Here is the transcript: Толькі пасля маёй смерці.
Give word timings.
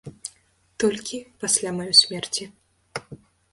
Толькі 0.83 1.19
пасля 1.45 1.75
маёй 1.77 1.93
смерці. 2.01 2.43